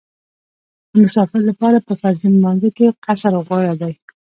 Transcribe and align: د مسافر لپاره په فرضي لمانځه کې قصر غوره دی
د 0.91 0.93
مسافر 1.03 1.41
لپاره 1.49 1.77
په 1.87 1.93
فرضي 2.01 2.27
لمانځه 2.35 2.69
کې 2.77 2.97
قصر 3.05 3.33
غوره 3.47 3.73
دی 3.81 3.93